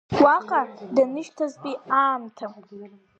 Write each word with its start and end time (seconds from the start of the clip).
Уаҟа 0.23 0.61
данышьҭазтәи 0.95 1.75
аамҭа. 1.99 2.47